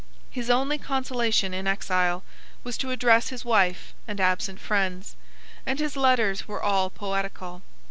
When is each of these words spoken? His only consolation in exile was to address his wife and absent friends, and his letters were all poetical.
His 0.31 0.49
only 0.49 0.79
consolation 0.79 1.53
in 1.53 1.67
exile 1.67 2.23
was 2.63 2.75
to 2.79 2.89
address 2.89 3.29
his 3.29 3.45
wife 3.45 3.93
and 4.07 4.19
absent 4.19 4.59
friends, 4.59 5.15
and 5.63 5.77
his 5.79 5.95
letters 5.95 6.47
were 6.47 6.63
all 6.63 6.89
poetical. 6.89 7.61